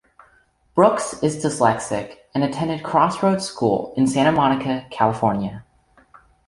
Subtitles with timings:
[0.73, 5.63] Brooks is dyslectic and attended Crossroads School in Santa Monica, California.